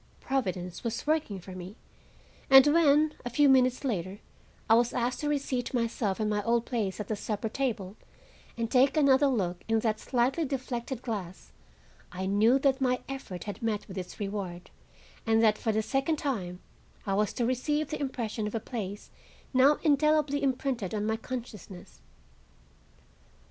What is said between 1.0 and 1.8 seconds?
working for me,